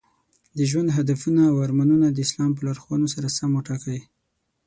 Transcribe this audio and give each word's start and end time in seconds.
د 0.57 0.59
ژوند 0.69 0.89
هدفونه 0.97 1.41
او 1.51 1.55
ارمانونه 1.65 2.07
د 2.11 2.17
اسلام 2.25 2.51
په 2.55 2.61
لارښوونو 2.67 3.07
سره 3.13 3.27
سم 3.37 3.49
وټاکئ. 3.55 3.99